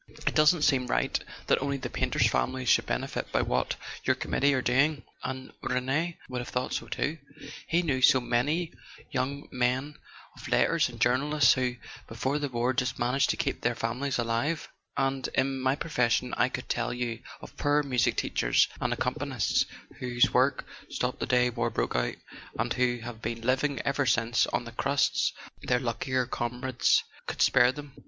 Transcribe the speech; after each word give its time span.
"It 0.25 0.33
doesn't 0.33 0.63
seem 0.63 0.87
right 0.87 1.23
that 1.45 1.61
only 1.61 1.77
the 1.77 1.87
painters' 1.87 2.27
families 2.27 2.69
should 2.69 2.87
benefit 2.87 3.31
by 3.31 3.43
what 3.43 3.75
your 4.03 4.15
committee 4.15 4.51
are 4.55 4.61
doing. 4.63 5.03
And 5.21 5.53
Rene 5.61 6.17
would 6.27 6.39
have 6.41 6.49
thought 6.49 6.73
so 6.73 6.87
too. 6.87 7.19
He 7.67 7.83
knew 7.83 8.01
so 8.01 8.19
many 8.19 8.73
young 9.11 9.47
men 9.51 9.93
of 10.35 10.47
letters 10.47 10.89
and 10.89 10.99
journalists 10.99 11.53
who, 11.53 11.75
before 12.07 12.39
the 12.39 12.49
war, 12.49 12.73
just 12.73 12.97
managed 12.97 13.29
to 13.29 13.37
keep 13.37 13.61
their 13.61 13.75
families 13.75 14.17
alive; 14.17 14.69
and 14.97 15.27
in 15.35 15.59
my 15.61 15.75
profession 15.75 16.33
I 16.35 16.49
could 16.49 16.67
tell 16.67 16.91
you 16.91 17.21
of 17.39 17.55
poor 17.55 17.83
music 17.83 18.15
teachers 18.15 18.69
and 18.79 18.91
accompanists 18.93 19.67
whose 19.99 20.33
work 20.33 20.65
stopped 20.89 21.19
the 21.19 21.27
day 21.27 21.51
war 21.51 21.69
broke 21.69 21.95
out, 21.95 22.15
and 22.57 22.73
who 22.73 23.01
have 23.01 23.21
been 23.21 23.41
living 23.41 23.79
ever 23.81 24.07
since 24.07 24.47
on 24.47 24.65
the 24.65 24.71
crusts 24.71 25.31
their 25.61 25.79
luckier 25.79 26.25
comrades 26.25 27.03
could 27.27 27.43
spare 27.43 27.71
them. 27.71 27.93